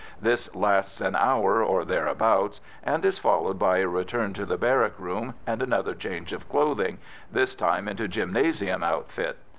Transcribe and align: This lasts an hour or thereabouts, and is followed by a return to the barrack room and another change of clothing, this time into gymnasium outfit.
This 0.19 0.49
lasts 0.55 0.99
an 0.99 1.15
hour 1.15 1.63
or 1.63 1.85
thereabouts, 1.85 2.59
and 2.81 3.05
is 3.05 3.19
followed 3.19 3.59
by 3.59 3.77
a 3.77 3.87
return 3.87 4.33
to 4.33 4.47
the 4.47 4.57
barrack 4.57 4.97
room 4.97 5.35
and 5.45 5.61
another 5.61 5.93
change 5.93 6.33
of 6.33 6.49
clothing, 6.49 6.97
this 7.31 7.53
time 7.53 7.87
into 7.87 8.07
gymnasium 8.07 8.81
outfit. 8.83 9.37